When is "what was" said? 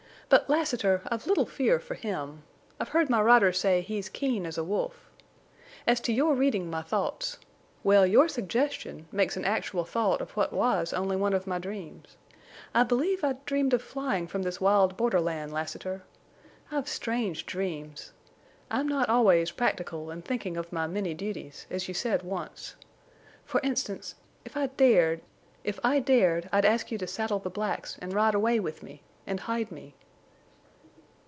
10.37-10.93